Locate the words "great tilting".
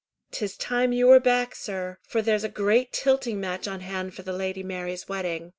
2.49-3.39